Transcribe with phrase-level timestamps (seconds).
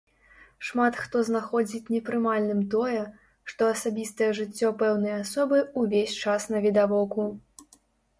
[0.67, 3.03] Шмат хто знаходзіць непрымальным тое,
[3.51, 7.29] што асабістае жыццё пэўнай асобы ўвесь час навідавоку.